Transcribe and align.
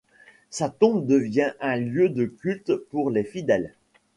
Sa 0.49 0.69
tombe 0.71 1.05
devint 1.05 1.53
un 1.59 1.75
lieu 1.79 2.09
de 2.09 2.25
culte 2.25 2.73
pour 2.89 3.11
les 3.11 3.23
fidèles. 3.23 3.75